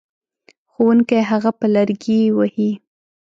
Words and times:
ښوونکی 0.71 1.19
هغه 1.31 1.51
په 1.59 1.65
لرګي 1.75 2.21
وهي. 2.37 2.71